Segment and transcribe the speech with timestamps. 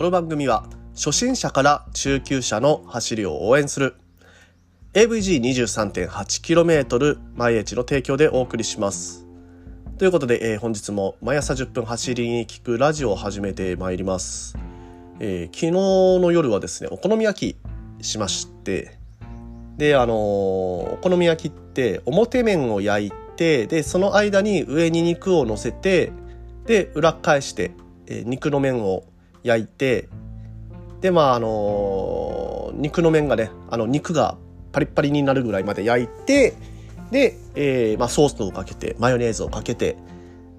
[0.00, 3.96] この番組は初心者から中級者の走りを応援する
[4.94, 9.26] AVG23.8km 毎日の提供でお送りします。
[9.98, 14.56] ということで、えー本日も毎朝10分走りに聞くラジオを始めてまいります。
[15.18, 17.54] えー昨日の夜はですね、お好み焼
[18.00, 18.96] きしまして、
[19.76, 26.10] で、あのーお好み焼きって表面を焼いて、で、その間に上に肉を乗せて、
[26.64, 27.72] で、裏返して、
[28.06, 29.04] えー肉の面を
[29.42, 30.08] 焼いて、
[31.00, 34.36] で、まあ、あの肉の面がね、あの、肉が
[34.72, 36.54] パリッパリになるぐらいまで焼いて、
[37.10, 39.96] で、えーまあ、ソースをかけて、マヨネーズをかけて、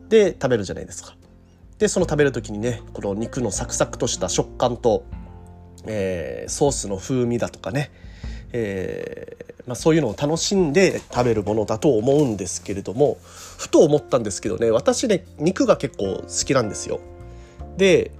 [0.09, 1.16] で、食べるじゃないですか。
[1.77, 5.05] で、その食べる時にね、この肉のサクサクとした食感と、
[5.86, 7.91] えーソースの風味だとかね、
[8.53, 13.17] えーまあ、そういうのを楽しんで食べるものだと思うんですけれども
[13.58, 17.00] ふと思ったんですけどね私ね肉が結構好きなんですよ。
[17.77, 18.11] で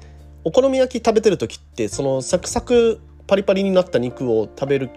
[0.44, 4.90] お好み焼き食べてる時ってそのサクサクパリパリになった肉を食べる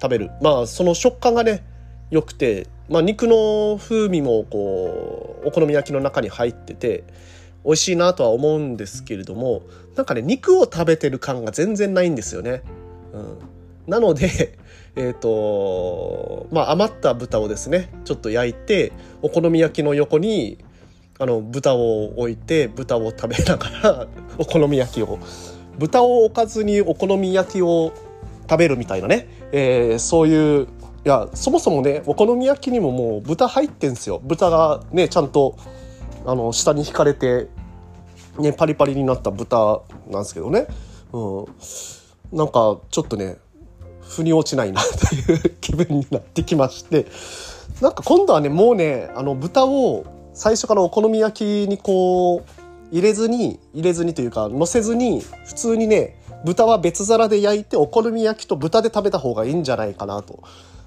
[0.00, 1.64] 食べるまあその食感がね
[2.10, 7.04] 良くて、まあ、肉の風味もこうお好み焼きの中に入ってて
[7.64, 9.62] 美味しいなとは思うんですけれども
[9.96, 12.62] なんかね肉を食べてる感が全然ないんですよね。
[13.12, 13.38] うん、
[13.86, 14.58] なので
[14.98, 20.56] えーとまあ、余った豚をですねちょっと焼いてお好み焼きの横に
[21.18, 24.06] あの豚を置いて豚を食べながら
[24.38, 25.18] お好み焼きを。
[25.78, 27.92] 豚を置かずにお好み焼きを
[28.48, 30.68] 食べるみたいなね、えーそういう
[31.04, 34.20] いやそもそもねお好み焼きにももう豚入ってんすよ。
[34.24, 35.54] 豚がねちゃんと
[36.24, 37.46] あの下に引かれて、
[38.38, 40.66] ね、パリパリになった豚なんですけどね、
[41.12, 41.44] うん、
[42.32, 43.36] なんかちょっとね
[44.00, 47.06] 腑に落ちないなという気分になってきまして。
[47.80, 50.04] なんか今度はねもうねあの豚を
[50.36, 52.50] 最初からお好み焼きにこう
[52.92, 60.44] 入れずに入れずにというか乗せずに普通にね豚は別皿で焼いてお好み焼きと豚で食べた方がいいんじゃないかなと、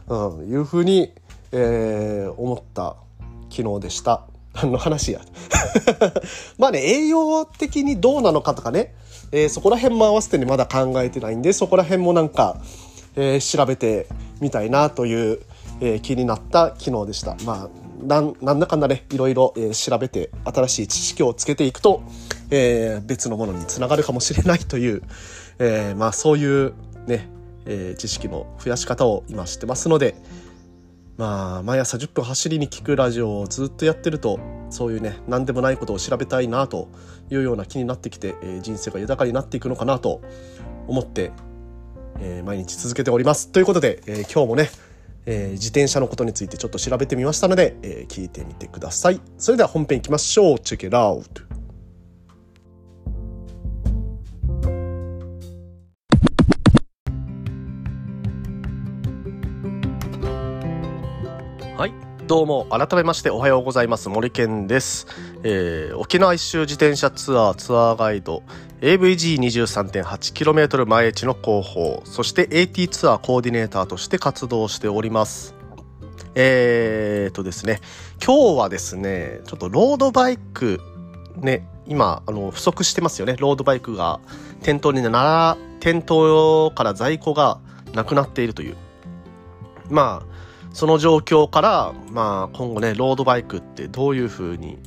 [0.08, 1.12] うん、いうふうに、
[1.52, 2.96] えー思った
[3.50, 4.22] 昨日でした。
[4.54, 5.22] 何の話や
[6.60, 8.94] まあね栄養的にどうなのかとかね、
[9.32, 12.58] えーそこら辺も合わせてねまだ考えてないんでそこら辺もなんか、
[13.16, 14.08] えー調べて
[14.40, 15.40] みたいなという、
[15.82, 17.36] え気になった昨日でした。
[17.46, 22.02] まあなんなんだかんだねいろいろ、えー調べて新しい知識をつけていくと、
[22.50, 25.04] えー別のものにつながるかもしれないという、
[25.60, 26.74] えーまあそういう
[27.08, 27.30] ね、
[27.66, 30.16] えー知識の増やし方を今知ってますので
[31.18, 34.40] まあ毎朝10分走りに聞くラジオをずっとやってると
[34.70, 36.88] そういうね何でもないことを調べたいなと
[37.30, 40.22] いうような気になってきて、えー人生が豊かになっていくのかなと
[40.88, 41.32] 思って、
[42.22, 43.50] えー毎日続けております。
[43.52, 44.70] ということで、えー今日もね、
[45.32, 49.22] えー自転車のことについてちょっと調べてみましたので、えー聞いてみてください。
[49.38, 50.56] それでは本編いきましょう。
[50.56, 51.20] Check it out!
[51.22, 51.49] はい。
[62.30, 64.08] どうも、改めましておはようございます。
[64.08, 65.08] 森健です。
[65.42, 68.44] えー沖縄一周自転車ツアーツアーガイド
[68.82, 75.56] AVG23.8km 毎日の広報、そして AT ツアーコーディネーターとして活動しております。
[76.36, 77.82] えーとですね、
[78.24, 80.80] 今日はですね、ちょっとロードバイク、
[81.36, 83.38] ね、今、あの、不足してますよね。
[83.40, 84.20] ロードバイクが
[84.62, 87.60] 店頭になら、店頭から在庫が
[87.96, 88.78] なくなっているという。
[89.90, 90.29] まあ、
[90.74, 94.78] その状況から、まあ、今後ね、ロードバイクってどういう風に、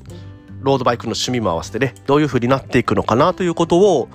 [0.60, 4.08] ロードバイクの趣味も合わせてね、どういう風になっていくのかなということを、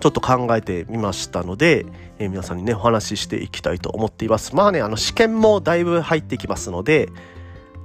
[0.00, 1.86] ちょっと考えてみましたので、
[2.18, 4.54] えー皆さんにね、お話ししていきたいと思っています。
[4.54, 7.08] まあね、あの、試験もだいぶ入ってきますので、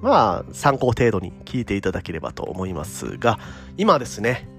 [0.01, 3.39] まあ、参考程度に聞いていただければと思いますが、
[3.77, 4.49] 今ですね、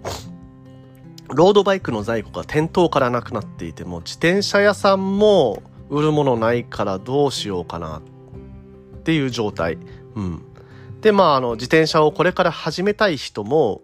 [1.28, 8.02] ロードバイクの在庫が店頭からなくなっていても、自転車屋さんも売るものないからどうしようかなっ
[9.00, 9.78] っていう状態。
[10.14, 10.42] うん。
[11.00, 13.82] で、まあ、あの、自転車をこれから始めたい人も、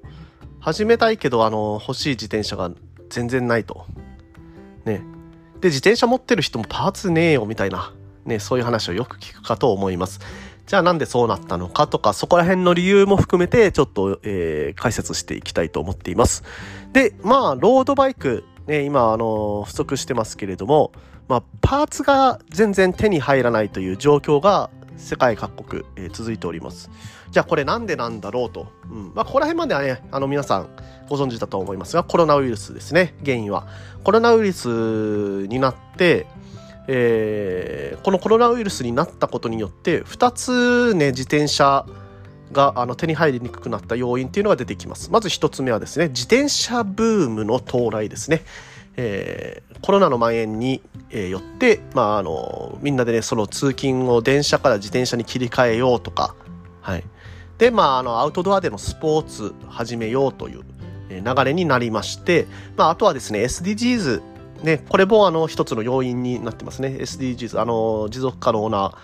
[0.61, 2.71] 始めたいけど、あの、欲しい自転車が
[3.09, 3.87] 全然ないと。
[4.85, 5.03] ね。
[5.61, 7.95] で、自転車持ってる人もパーツねえよ、みたいな。
[8.25, 10.21] ね、そういう話をよく聞くかと思います。
[10.67, 16.43] じゃあなんでそうなったのかとか、そこら辺の理由も含めて、ちょっと、えー解説していきたいと思っています。
[16.93, 20.91] で、まあ、ロードバイク、ね、今、あの、不足してますけれども、
[21.29, 26.91] まあ、パーツが全然手に入らないという状況が世界各国、えー続いております。
[27.31, 28.69] じゃあこれなんでなんだろうと。
[28.91, 29.13] うん。
[29.15, 30.69] まあ、ここら辺まではね、あの皆さん
[31.09, 33.67] ご存知だと思いますが、コロナウイルスですね、原因は。
[34.05, 36.27] コロナウイルスになって、
[36.89, 41.85] えーこのコロナウイルスになったことによって、2つね、自転車
[42.53, 45.11] があの手に入りにくくなった要因っていうのが出てきます。
[45.11, 48.45] まず1つ目はですね、自転車ブームの到来ですね。
[48.97, 56.35] えー、コロナの蔓延に、えよって、まあ、あのみんなでねその通勤を電車から自転車に切り替えようとか、
[56.81, 57.05] はい、
[57.59, 60.65] で、まあ、あのアウトドアでのスポーツ始めようという
[61.09, 62.47] 流れになりまして、
[62.77, 64.23] まあ、あとはですね SDGs
[64.63, 66.89] ね、これもあの一つの要因になってますね。
[66.89, 68.97] SDGs あの持続可能な、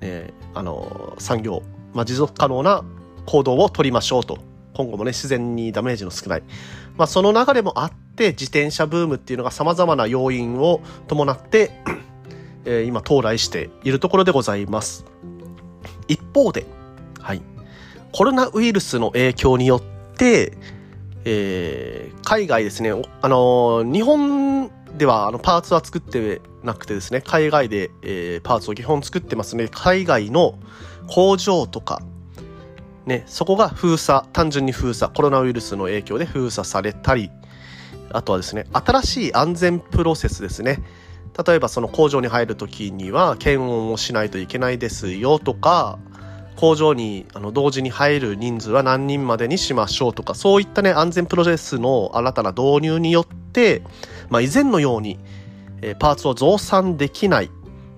[0.00, 1.62] ね、あの産業、
[1.94, 2.84] まあ、持続可能な
[3.24, 4.38] 行動を取りましょうと。
[4.74, 6.42] 今後もね自然にダメージの少ない、
[6.96, 11.70] まあ、その流れもあって自転車ブームっていうのがさまざまな要因を伴って
[12.64, 15.04] えー、今到来しているところでございます。
[16.06, 16.66] 一方で、
[17.20, 17.42] はい、
[18.12, 19.82] コロナウイルスの影響によっ
[20.16, 20.52] て
[21.30, 29.68] えー、海外ですね、あの日本ではあのパーツは作ってなくてですね、海外で、えー、パーツを基本作ってますね。
[29.70, 30.58] 海外の
[31.06, 32.00] 工場とか、
[33.04, 37.30] ね、そこが封鎖、単純に封鎖、コロナウイルスの影響で封鎖されたり、
[38.10, 40.82] あとはですね、新しい安全プロセスですね。
[41.46, 45.98] 例えばその工場に入るときには検温をしないといけないですよとか、
[46.56, 53.82] 工場にあの同時に入る人数は何人までにしましょうとか、そういったね、安全プロセスの新たな導入によって、
[54.28, 55.18] まあ、以前のように、
[55.82, 57.50] えー、パーツを増産できない。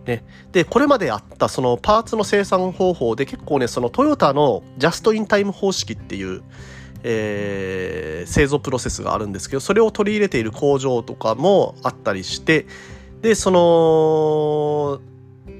[0.07, 0.25] ね。
[0.53, 6.43] で、これまであったそのパーツの生産方法で結構ね、そのトヨタのジャストインタイム方式っていう、
[7.02, 12.67] えー、製造プロセスがあるんですけど、それを取り入れている工場とかもあったりして、
[13.23, 15.00] で、その、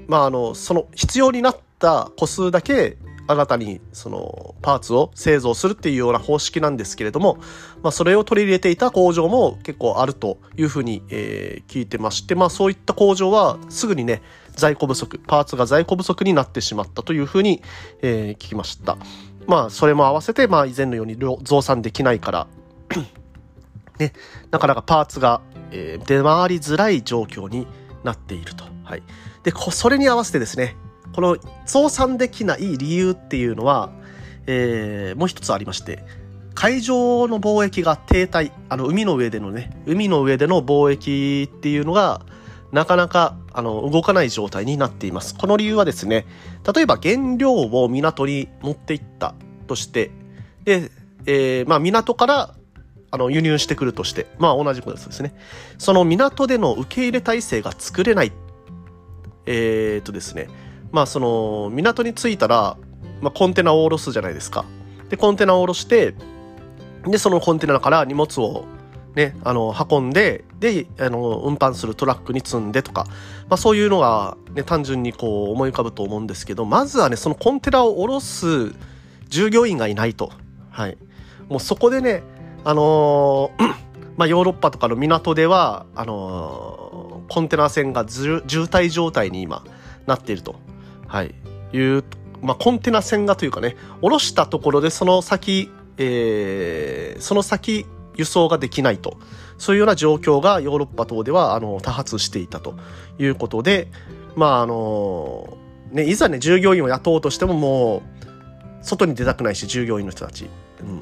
[0.07, 2.97] まあ、あの、その必要になった個数だけ
[3.27, 7.37] 新たにそのパーツを製造するっていうような方式なんですけれども、
[7.81, 14.21] まあ、それを取り入れていた工場も結構あるというふうに、え、聞いてまして、まあ、そういった工場はすぐにね
[14.55, 17.61] 在庫不足パーツが在庫不足になってしまったというふうに、
[18.01, 18.97] え、聞きました。
[19.47, 22.47] まあそれも合わせて、まあ、以前のように増産できないから
[23.99, 24.13] ね、
[24.49, 25.41] なかなかパーツが、
[25.71, 27.67] えー、出回りづらい状況に
[28.03, 28.63] なっていると。
[28.83, 29.03] はい。
[29.43, 30.75] で、それに合わせてですね、
[31.13, 33.91] この増産できない理由っていうのは、
[34.47, 36.03] えー、もう一つありまして、
[36.53, 42.21] 海上の貿易が停滞、あの、海の上でのね、海の上での貿易っていうのが、
[42.71, 45.35] なかなか、あの、動かない状態になっています。
[45.35, 46.25] この理由はですね、
[46.73, 49.35] 例えば原料を港に持っていった
[49.67, 50.11] として、
[50.63, 50.91] で、
[51.25, 52.55] えー、まあ、港から、
[53.13, 55.35] あの、輸入してくるとして、まあ、同じことですね。
[55.77, 58.31] その港での受け入れ体制が作れない、
[59.45, 60.47] えー、っとですね、
[60.91, 62.77] まあその港に着いたら、
[63.21, 64.65] まあ、コンテナを下ろすじゃないですか。
[65.09, 66.15] で、コンテナを下ろして、
[67.05, 68.65] で、そのコンテナから荷物を
[69.15, 73.05] ね、あの、運んで、で、あの、運搬するトラックに積んでとか、
[73.49, 78.73] まあそういうのがね、単純にこう思い浮かぶと思うんですけど、まずはね、そのコンテナを下ろす
[79.27, 80.31] 従業員がいないと。
[80.69, 80.97] はい。
[81.49, 82.23] もうそこでね、
[82.63, 83.73] あのー、
[84.15, 89.63] まあヨーロッパとかの港では、あのー、コンテナ船が渋滞状態に今
[90.05, 90.55] なっていると。
[91.07, 91.35] はい、
[91.73, 92.05] いう、
[92.41, 97.85] まあ、コンテナ船がというかね、下ろしたところでその先、えー、その先
[98.21, 99.17] 輸送ができないと。
[99.57, 102.75] そういうような状況がヨーロッパ等ではあの多発していたと
[103.19, 103.87] いうことで、
[104.35, 105.57] まああの
[105.91, 108.01] ね、いざね、従業員を雇おうとしてももう、
[108.81, 110.49] 外に出たくないし、従業員の人たち。
[110.81, 111.01] うん。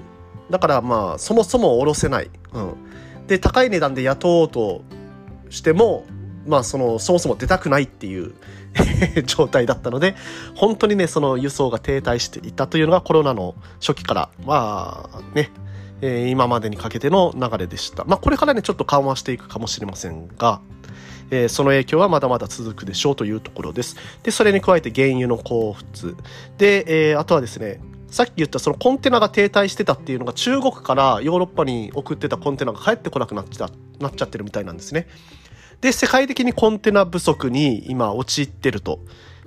[0.50, 2.30] だからまあ、そもそも下ろせない。
[2.54, 3.28] うん。
[3.28, 4.82] で、高い値段で雇おうと
[5.50, 6.06] しても、
[6.48, 8.34] まあ、その、そもそも出たくないっていう
[9.26, 10.16] 状態だったので、
[10.56, 15.52] 本当にね、その輸送が停滞していたというのがコロナの初期から、まあね、
[16.02, 18.04] えー、今までにかけての流れでした。
[18.06, 20.62] まあこれからね、ちょっと緩和していくかもしれませんが、
[21.32, 23.96] えー、その影響はまだまだ続くでしょうというところです。
[24.24, 26.16] で、それに加えて原油の交付。
[26.58, 27.80] で、えー、あとはですね、
[28.10, 35.08] さっき言ったそのコンテナが停滞してたっていうのが中国からヨーロッパに送ってたコンテナが帰ってこなくなっちゃなっちゃってるみたいなんですね。
[35.82, 39.00] で、世界的にコンテナ不足に今陥ってると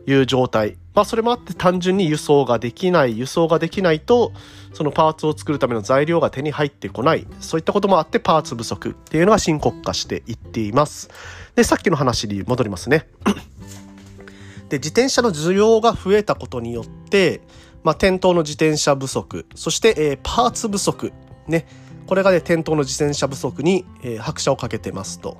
[0.06, 0.76] いう状態。
[0.94, 4.32] まあそれもあって単純に輸送ができない、輸送ができないと、
[4.72, 7.26] そのパーツを作るための材料が手に入ってこない。
[7.40, 11.10] そういったこともあってパーツ不足っていうのが深刻化していっています。
[11.54, 13.06] で、さっきの話に戻りますね。
[14.68, 17.42] で、自転車の需要が増えたことによって、
[17.84, 21.12] まあ、店頭の自転車不足、そして、えー、パーツ不足、
[21.48, 21.66] ね。
[22.06, 25.38] これがね、店頭の自転車不足に、えー、拍車をかけてますと。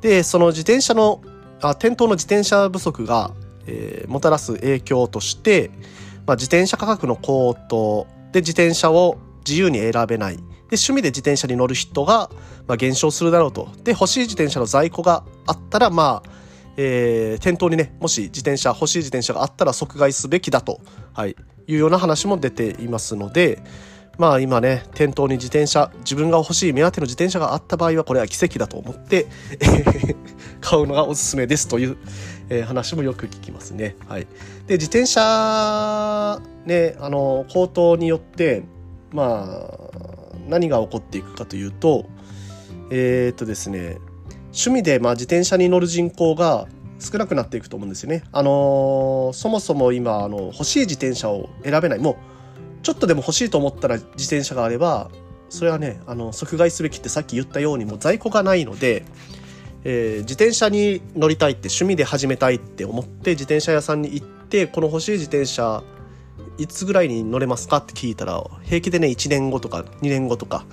[0.00, 1.20] で、その自転車の、
[1.60, 3.32] あ店頭の自転車不足が、
[3.66, 5.70] えー、もたらす影響として、
[6.26, 10.36] まあ、自転車価格の高騰で自転車を自由に選べない。
[10.36, 10.42] で、
[10.72, 12.30] 趣味で自転車に乗る人が、
[12.66, 13.68] まあ、減少するだろうと。
[13.84, 16.30] で、欲しい自転車の在庫があったら、まあ、
[16.76, 20.80] えー、店頭にね、もし自転車、欲しい自転車があったら即買いすべきだと、
[21.12, 23.62] はい、いうような話も出ていますので、
[24.18, 29.26] まあ今ね、店頭に自転車、自分が欲しい目当ての自転車があった場合はこれは奇跡だと思って、
[30.60, 31.98] 買うのがおすすめですという、
[32.48, 33.96] えー、話もよく聞きますね。
[34.08, 34.26] はい。
[34.66, 38.62] で、自転車、ね、あの、高騰によって、
[39.12, 42.06] まあ、何が起こっていくかというと、
[42.90, 43.98] えー、っとですね、
[44.56, 46.66] 趣味でまあ自転車に乗る人口が
[46.98, 48.24] 少なくなっていくと思うんですよね。
[48.32, 52.16] あのー、そもそも今あの欲しい自転車を選べないもう
[52.82, 55.10] ちょっとでも欲しいと思ったら自転車があれば
[55.50, 59.04] それはねあの即買いすべきってさっき言ったようにもう在庫がないので、
[59.88, 65.84] えー、自転車に乗りたいって趣味で始めたいって思って自転車屋さんに行ってこの欲しい自転車
[66.58, 70.64] いつぐらいに乗れますかって聞いたら平気でね1年後とか2年後とか、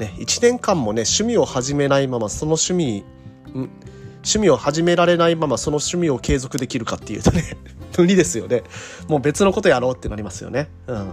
[0.00, 3.04] ね、1年間もね趣味を始めないままその趣味
[3.52, 7.58] 趣味を始められないままその趣味を継続できるかっていうとね
[7.98, 8.62] 無理ですよね。
[9.08, 10.70] もう別のことやろうってなりますよね。
[10.88, 11.12] うん。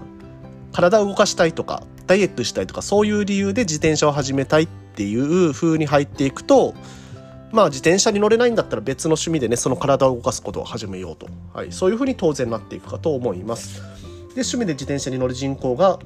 [0.71, 6.73] 体を動かしたいとかダイエットしたいとかそういう理由で自転車を始めたいっていう風に入っていくと
[7.51, 13.81] まあ自転車に乗れないんだったら別の趣味でねその体を動かすことを始めようと、はい、そういう風に当然なっていくかと思います。
[13.81, 15.99] で趣味で自転車に乗る人口が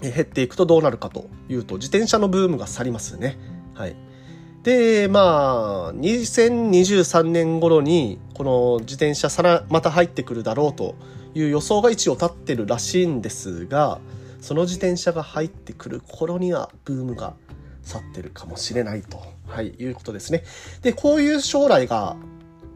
[0.00, 3.38] 減っていくとどうなるかというと自転車のブームが去りますね。
[3.74, 3.96] はい、
[4.62, 10.94] でまあ2023年頃にこの自転車さらまた入ってくるだろうと
[11.34, 14.00] いう予想が一応立ってるらしいんですが
[14.40, 17.34] その自転車が入ってくる頃にはブームが
[17.82, 20.42] 去ってるかもしれないと、はい、いうことですね。
[20.82, 22.16] でこういう将来が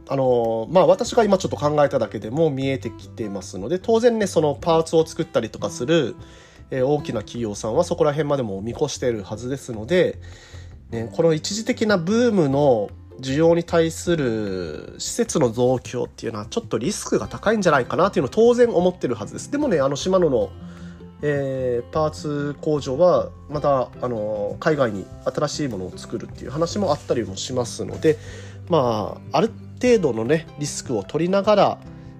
[0.09, 6.17] あのまあ私が今ちょっと考えただけでも見えてきてますので当然ねそのパーツを作ったりとかする、
[6.71, 10.19] えー、大きな企業さんはそこら辺までも見越してるはずですので、
[10.91, 19.51] ね、この一時的なブームの需要に対する施設の増強っていうのはちょっとリスクが高いんじゃないかなっていうのを当然思ってるはずです。
[19.51, 20.51] でもね、あのシマノの、
[21.23, 28.17] えー、パーツ工場はまたあの海外に新しいものを作るっていう話もあったりもしますので、
[28.69, 29.51] まあ、ある
[29.83, 31.79] 程度のね、リスクを取りながら、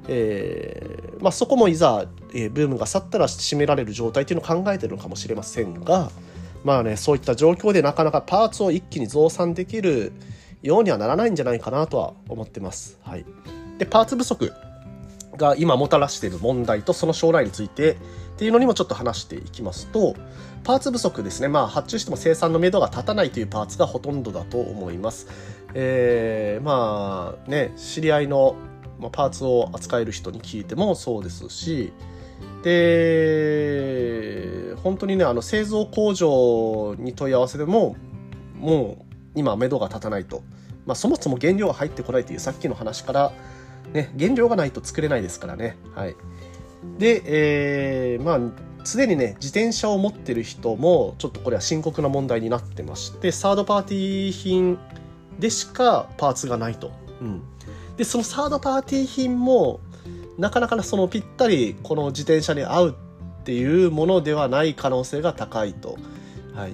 [0.09, 6.11] えーまあ、そこもいざ、えー、ブームが去ったら締められる状態っていうのを考えてるのかもしれませんが、
[6.64, 10.12] まあね、そういった状況でなかなかパーツを一気に増産できる、
[10.62, 12.99] ようにはならないんじゃないかなとは思ってます。
[13.02, 13.25] はい、
[13.78, 14.52] でパーツ不足
[15.37, 17.97] が今もたらしている問題とその将来について
[18.38, 20.14] っていうのにもちょっと話していきますと
[20.62, 25.26] パーツ不足ですねまあ発注しても生産のめどが立たないというパーツがほとんどだと思います。
[25.75, 28.54] えー、まあね知り合いの
[29.11, 31.92] パーツを扱える人に聞いてもそうですし
[32.62, 37.97] で本当にねあの製造工場に問い合わせでも
[38.54, 39.04] もう
[39.35, 40.45] 今目処が立たないと、
[40.87, 43.33] まあ、そもそも原料が入ってこないというさっきの話から、
[43.92, 45.76] ね、原料がないと作れないですからね。
[45.97, 46.14] はい、
[46.99, 47.23] で、
[48.14, 48.40] えー、まあ
[48.85, 54.78] すでにね自転車を持ってる人もちょっとこれは深刻な問題になってましてサードパーティー品
[55.38, 56.90] でしかパーツがないと。
[57.20, 57.42] うん、
[57.97, 59.80] でそのサードパーティー品も
[60.38, 62.97] なかなかそのぴったりこの自転車に合う
[63.40, 65.99] っていうものではない可能性が高いと。
[66.54, 66.73] はい、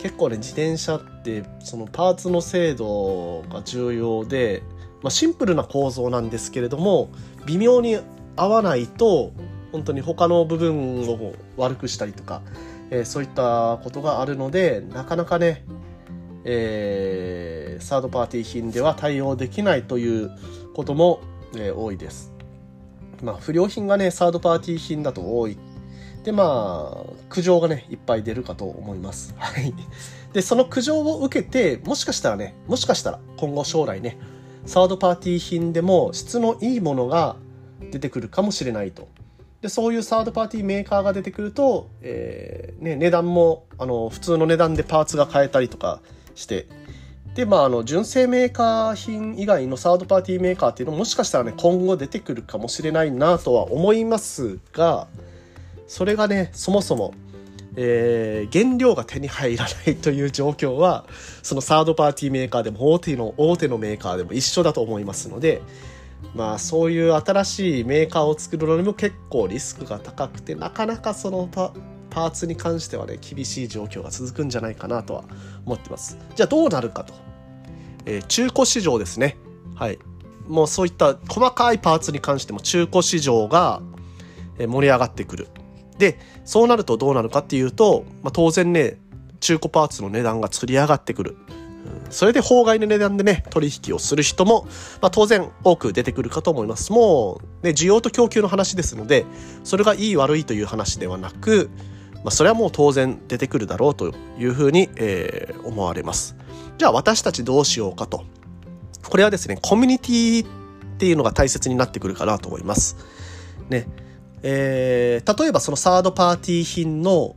[0.00, 4.62] 結構ね自転車ってそのパーツの精度が重要で、
[5.02, 7.10] まあ、シンプルな構造なんですけれども
[7.46, 7.98] 微妙に
[8.36, 9.32] 合わないと
[9.72, 12.42] 本当に他の部分を悪くしたりとか、
[12.90, 15.64] えー、そういったことがあるのでなかなかね、
[16.44, 20.30] えー、サードパーティー品では対応できないという
[20.74, 21.20] ことも、
[21.54, 22.32] えー、多いです。
[23.22, 25.56] まあ、不良品がねサードパーティー品だと多い
[26.24, 29.34] で、まあ、苦情がね、いっぱい出るかと思います。
[29.38, 29.74] はい。
[30.32, 34.16] で、その苦情を受けて、もしかしたらね、もしかしたら今後将来ね、
[34.64, 37.36] サードパーティー品でも質のいいものが
[37.90, 39.08] 出てくるかもしれないと。
[39.60, 46.00] で、そういうサードパーティーメーカーが出てくると、えー、ね、値段も、あの、普通の値段でパーツが買えたりとか
[46.34, 46.66] して、
[47.34, 55.08] で、まあ、あの、純正メーカー品以外のサードパーティーメーカーっていうのももしかしたらね、今後出てくるかもしれないなとは思いますが、
[55.86, 57.14] それがねそもそも、
[57.76, 61.06] えー、原料が手に入らないという状況は
[61.42, 65.62] そのサードパーティーメーカーでも大手の大手のメーカーでも一緒だと思いますので
[66.34, 71.72] まあそういう新しいメーカーを作るのにも結構リスクが高くてなかなかそのパ
[72.10, 75.24] パーツに関してはね厳しい状況が続くんじゃないかなとは
[75.66, 76.18] 思ってます。
[76.34, 77.14] じゃあどうなるかと、
[78.06, 79.36] えー、中古市場ですね。
[79.74, 79.98] はい。
[80.46, 83.82] もうそういった細かいパーツに関しても中古市場が
[84.58, 85.48] 盛り上がってくる。
[85.98, 88.98] でそうなるとどうなるかっていうと、まあ、当然ね
[89.40, 91.36] 中古パーツの値段がつり上がってくる。
[92.10, 94.66] それで法外の値段でね、取引をする人も、
[95.00, 96.92] まあ、当然多く出てくるかと思います。
[96.92, 99.24] もう、ね、需要と供給の話ですので、
[99.64, 101.70] それがいい悪いという話ではなく、
[102.16, 106.36] まあ、それはもう当然出てくるだろうというふうに、えー、思われます。
[106.78, 108.24] じゃあ私たちどうしようかと。
[109.08, 110.48] これはですね、コミュニティっ
[110.96, 112.96] ていうのが大切になってくるかなと思います。
[113.68, 113.86] ね。
[114.42, 117.36] えー、例えばそのサードパーティー品の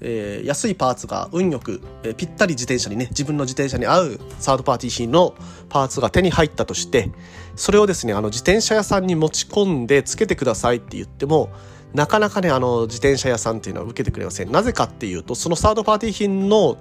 [0.00, 5.34] えー、安いパーツが運よく、えー、ぴったり自転車にね自分の自転車に合うサードパーティー品の
[5.68, 7.10] パーツが手に入ったとして
[7.54, 11.50] それをですねあの自転車屋さんに持ち込んでつけてくださいって言っても
[11.94, 16.76] なかなかねあの自転車屋さんっていうのは受けてくれませんなぜかっていうとそのサードパーティー品の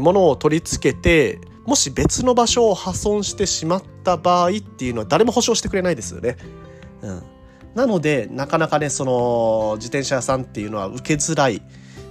[0.00, 6.36] ものを取り付けてもし別の場所を破損してしまった場合っていうのは誰も保証してくれないですよね。
[7.02, 7.22] うん、
[7.74, 11.60] なのでなかなかねその自転車屋さんっていうのは受けづらい。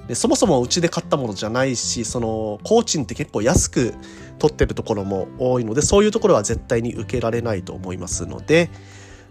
[0.07, 3.93] でそもそもうちで買ったものじゃないしその工賃って結構安く
[4.37, 8.69] 取ってるところも多いのでそういうところは絶対に受けられないと思いますので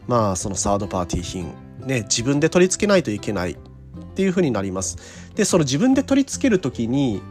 [0.07, 3.57] まあそのサードパーティー品ね自分で取り付けないといけないっ
[4.17, 4.97] ていうふうになります。
[5.35, 7.23] でその自分で取り付ける時に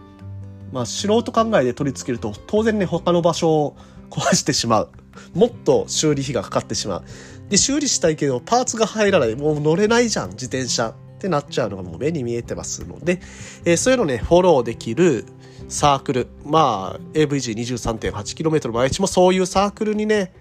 [0.72, 3.78] まあ素人考えで取り付けると当然ね他の場所を
[4.10, 4.90] 壊してしまう。
[5.36, 7.04] もっと修理費がかかってしまう。
[7.50, 13.22] で修理したいけどパーツが入らないもう乗れないじゃん自転車ってなっちゃうのがもう目に見えてますので、
[13.64, 15.24] えー、そういうのね、フォローできる
[15.70, 20.34] サークル、まあ、AVG23.8km 毎日もそういうサークルにね、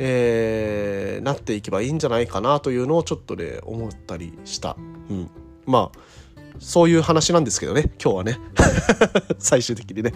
[0.00, 4.76] えー、なっていけばいいんじゃないかなというのをちょっとね、思ったりした。
[5.10, 5.30] うん。
[5.64, 5.98] まあ、
[6.58, 8.40] そういう話なんですけどね、今日はね。
[9.38, 10.12] 最終的にね。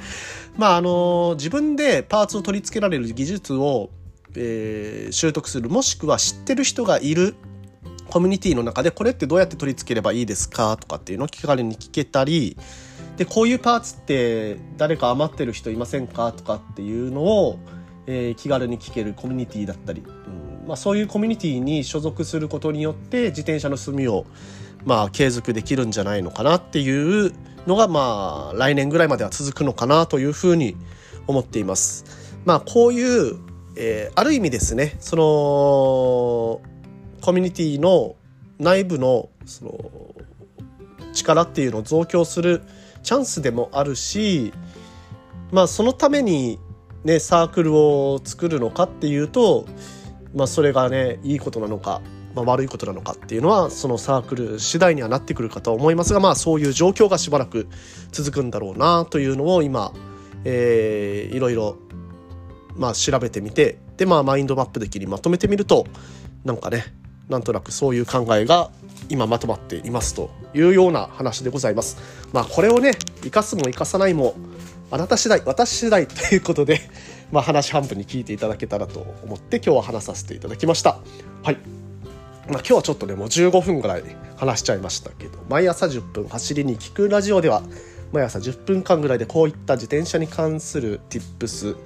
[0.56, 3.90] まあ、あのー、自分でパーツを取り付けられる技術を、
[4.34, 7.36] えー、習得する、もしくは知ってる人がいる
[8.10, 12.56] コミュニティの中でこれってどうやって取り付ければいいですかとかっていうのを気軽に聞けたり
[13.16, 17.58] でこういうパーツって誰か余ってる人いませんかとかっていうのを、
[18.06, 24.26] えー、気軽に聞けるコミュニティだったり、うんまあ、そういうコミュニティに所属することによって自転車の住みを、
[24.84, 27.32] まあ、継続できるんじゃないのかなっていう
[27.66, 30.76] のが、まあ、来年ぐらいまでは続くのかなというふうに
[31.26, 32.04] 思っています。
[32.44, 33.38] まあ、こういう、
[33.76, 36.77] えー、ある意味ですねその
[37.20, 38.16] コミュニティの
[38.58, 39.90] 内部のその
[41.12, 42.62] 力っていうのを増強する
[43.02, 44.52] チャンスでもあるし
[45.50, 46.58] まあそのために
[47.04, 49.66] ねサークルを作るのかっていうと
[50.34, 52.02] まあそれがねいいことなのか、
[52.34, 57.68] まあ、悪いことなのかっていうのはそのサークル次第にはなってくるかと思いますがまあそういう状況がしばらく
[58.12, 59.92] 続くんだろうなというのを今、
[60.44, 61.78] えー、いろいろ
[62.76, 65.86] まあ調べてみてでまあマインドマップ的にまとめてみると
[66.44, 66.97] なんかね
[67.28, 68.70] なんとなくそういう考えが
[69.08, 71.98] 今まとまっていますというような話でございます。
[72.32, 74.34] まあこれをね生かすも生かさないも
[74.90, 76.80] あなた次第私次第ということで、
[77.30, 80.98] まあ、話半分に聞いていただけたらと思って今日は話させていただきました。
[81.42, 81.58] はい。
[82.48, 84.02] まあ、今日はちょっとねもう15分ぐらい
[84.36, 87.62] 話しちゃいましたけど毎朝10分走りに聞くラジオでは
[88.10, 91.76] 毎朝10分間ぐらいでこういった自転車に関する tips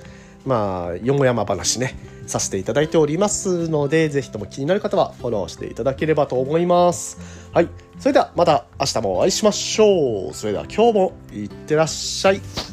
[0.46, 1.96] まあよもやま話ね
[2.32, 7.18] させていただいておりますので、ぜひとも気になる方はフォローしていただければと思います。
[7.52, 7.68] はい。
[7.98, 10.34] それではまた明日もお会いしましょう。
[10.34, 12.71] それでは今日もいってらっしゃい。